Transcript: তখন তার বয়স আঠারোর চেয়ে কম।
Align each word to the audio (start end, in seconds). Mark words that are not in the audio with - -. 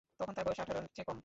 তখন 0.19 0.33
তার 0.33 0.45
বয়স 0.47 0.59
আঠারোর 0.59 0.85
চেয়ে 0.95 1.07
কম। 1.07 1.17